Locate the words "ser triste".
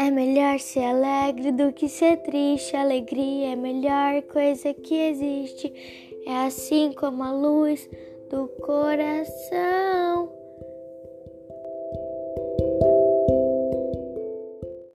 1.88-2.76